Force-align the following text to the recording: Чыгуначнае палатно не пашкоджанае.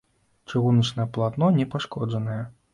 Чыгуначнае 0.51 1.07
палатно 1.19 1.53
не 1.61 1.69
пашкоджанае. 1.77 2.43